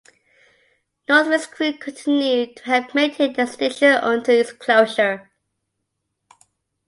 [1.07, 5.29] "Northwind"s crew continued to help maintain the station until its closure.